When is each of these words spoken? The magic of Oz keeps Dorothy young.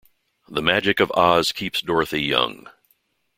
The 0.49 0.63
magic 0.63 0.99
of 0.99 1.11
Oz 1.11 1.51
keeps 1.51 1.79
Dorothy 1.79 2.23
young. 2.23 2.65